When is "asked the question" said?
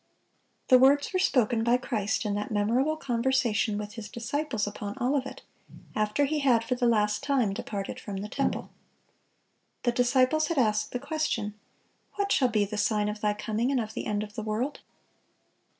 10.57-11.53